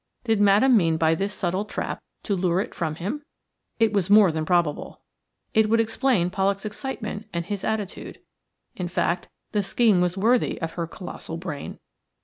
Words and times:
Did 0.23 0.41
Madame 0.41 0.75
mean 0.75 0.97
by 0.97 1.13
this 1.13 1.31
subtle 1.31 1.63
trap 1.63 2.01
to 2.23 2.35
lure 2.35 2.59
it 2.59 2.73
from 2.73 2.95
him? 2.95 3.21
It 3.79 3.93
was 3.93 4.09
more 4.09 4.31
than 4.31 4.45
probable. 4.47 5.01
It 5.53 5.69
would 5.69 5.79
explain 5.79 6.31
Pollak's 6.31 6.65
excitement 6.65 7.27
and 7.31 7.45
his 7.45 7.63
attitude. 7.63 8.19
In 8.75 8.87
fact, 8.87 9.27
the 9.51 9.61
scheme 9.61 10.01
was 10.01 10.17
worthy 10.17 10.59
of 10.59 10.71
her 10.71 10.87
colossal 10.87 11.37
brain. 11.37 11.77